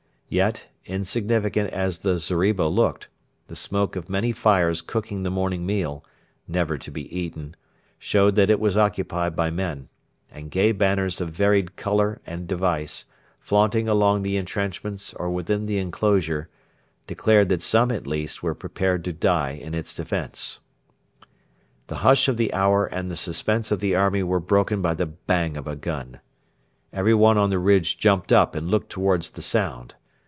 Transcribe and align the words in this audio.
Yet, 0.33 0.67
insignificant 0.85 1.71
as 1.73 2.03
the 2.03 2.17
zeriba 2.17 2.61
looked, 2.63 3.09
the 3.47 3.55
smoke 3.57 3.97
of 3.97 4.07
many 4.07 4.31
fires 4.31 4.81
cooking 4.81 5.23
the 5.23 5.29
morning 5.29 5.65
meal 5.65 6.05
never 6.47 6.77
to 6.77 6.89
be 6.89 7.13
eaten 7.13 7.53
showed 7.99 8.35
that 8.35 8.49
it 8.49 8.57
was 8.57 8.77
occupied 8.77 9.35
by 9.35 9.49
men; 9.51 9.89
and 10.31 10.49
gay 10.49 10.71
banners 10.71 11.19
of 11.19 11.31
varied 11.31 11.75
colour 11.75 12.21
and 12.25 12.47
device, 12.47 13.07
flaunting 13.41 13.89
along 13.89 14.21
the 14.21 14.37
entrenchments 14.37 15.13
or 15.15 15.29
within 15.29 15.65
the 15.65 15.77
enclosure, 15.79 16.47
declared 17.07 17.49
that 17.49 17.61
some 17.61 17.91
at 17.91 18.07
least 18.07 18.41
were 18.41 18.55
prepared 18.55 19.03
to 19.03 19.11
die 19.11 19.51
in 19.51 19.73
its 19.75 19.93
defence. 19.93 20.61
The 21.87 21.97
hush 22.05 22.29
of 22.29 22.37
the 22.37 22.53
hour 22.53 22.85
and 22.85 23.11
the 23.11 23.17
suspense 23.17 23.69
of 23.69 23.81
the 23.81 23.95
army 23.95 24.23
were 24.23 24.39
broken 24.39 24.81
by 24.81 24.93
the 24.93 25.07
bang 25.07 25.57
of 25.57 25.67
a 25.67 25.75
gun. 25.75 26.21
Everyone 26.93 27.37
on 27.37 27.49
the 27.49 27.59
ridge 27.59 27.97
jumped 27.97 28.31
up 28.31 28.55
and 28.55 28.69
looked 28.71 28.89
towards 28.89 29.31
the 29.31 29.41
sound. 29.41 29.93